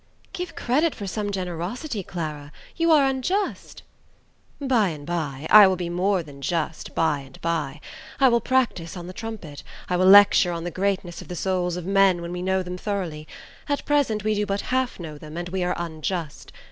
"Give 0.33 0.55
credit 0.55 0.95
for 0.95 1.05
some 1.05 1.29
generosity, 1.31 2.01
Clara; 2.01 2.51
you 2.75 2.89
are 2.91 3.05
unjust!" 3.05 3.83
"By 4.59 4.89
and 4.89 5.05
by: 5.05 5.45
I 5.51 5.67
will 5.67 5.75
be 5.75 5.89
more 5.91 6.23
than 6.23 6.41
just 6.41 6.95
by 6.95 7.19
and 7.19 7.39
by. 7.41 7.79
I 8.19 8.27
will 8.27 8.41
practise 8.41 8.97
on 8.97 9.05
the 9.05 9.13
trumpet: 9.13 9.61
I 9.91 9.97
will 9.97 10.07
lecture 10.07 10.51
on 10.53 10.63
the 10.63 10.71
greatness 10.71 11.21
of 11.21 11.27
the 11.27 11.35
souls 11.35 11.77
of 11.77 11.85
men 11.85 12.19
when 12.19 12.31
we 12.31 12.41
know 12.41 12.63
them 12.63 12.79
thoroughly. 12.79 13.27
At 13.69 13.85
present 13.85 14.23
we 14.23 14.33
do 14.33 14.47
but 14.47 14.61
half 14.73 14.99
know 14.99 15.19
them, 15.19 15.37
and 15.37 15.49
we 15.49 15.63
are 15.63 15.75
unjust. 15.77 16.51